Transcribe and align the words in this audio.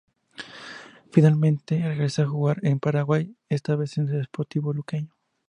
Finalmente 1.11 1.79
regresa 1.87 2.23
a 2.23 2.27
jugar 2.27 2.57
en 2.63 2.79
Paraguay, 2.79 3.37
esta 3.49 3.75
vez 3.75 3.99
en 3.99 4.07
Sportivo 4.23 4.73
Luqueño. 4.73 5.15